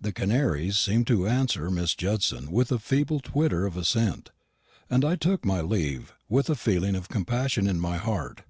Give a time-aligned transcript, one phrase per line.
[0.00, 4.30] The canaries seemed to answer Miss Judson with a feeble twitter of assent:
[4.88, 8.44] and I took my leave, with a feeling of compassion in my heart.